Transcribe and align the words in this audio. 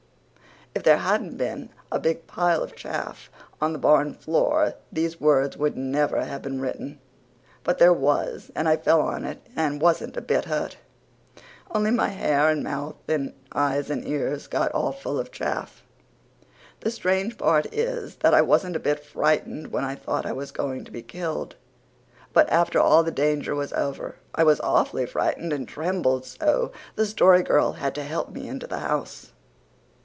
If 0.73 0.83
there 0.83 0.99
hadn't 0.99 1.35
been 1.37 1.69
a 1.91 1.99
big 1.99 2.27
pile 2.27 2.63
of 2.63 2.77
chaff 2.77 3.29
on 3.59 3.73
the 3.73 3.77
barn 3.77 4.13
floor 4.13 4.75
these 4.89 5.19
words 5.19 5.57
would 5.57 5.75
never 5.75 6.23
have 6.23 6.41
been 6.41 6.61
written. 6.61 6.99
But 7.65 7.77
there 7.77 7.91
was 7.91 8.51
and 8.55 8.69
I 8.69 8.77
fell 8.77 9.01
on 9.01 9.25
it 9.25 9.45
and 9.53 9.81
wasn't 9.81 10.15
a 10.15 10.21
bit 10.21 10.45
hurt, 10.45 10.77
only 11.71 11.91
my 11.91 12.07
hair 12.07 12.49
and 12.49 12.63
mouth 12.63 12.95
and 13.09 13.33
eyes 13.53 13.89
and 13.89 14.07
ears 14.07 14.47
got 14.47 14.71
all 14.71 14.93
full 14.93 15.19
of 15.19 15.29
chaff. 15.29 15.83
The 16.79 16.89
strange 16.89 17.37
part 17.37 17.67
is 17.73 18.15
that 18.21 18.33
I 18.33 18.41
wasn't 18.41 18.77
a 18.77 18.79
bit 18.79 19.03
frightened 19.03 19.73
when 19.73 19.83
I 19.83 19.95
thought 19.95 20.25
I 20.25 20.31
was 20.31 20.51
going 20.51 20.85
to 20.85 20.91
be 20.91 21.01
killed, 21.01 21.57
but 22.31 22.49
after 22.49 22.79
all 22.79 23.03
the 23.03 23.11
danger 23.11 23.55
was 23.55 23.73
over 23.73 24.15
I 24.35 24.45
was 24.45 24.61
awfully 24.61 25.05
frightened 25.05 25.51
and 25.51 25.67
trembled 25.67 26.23
so 26.23 26.71
the 26.95 27.05
Story 27.05 27.43
Girl 27.43 27.73
had 27.73 27.93
to 27.95 28.03
help 28.03 28.29
me 28.29 28.47
into 28.47 28.67
the 28.67 28.79
house. 28.79 29.33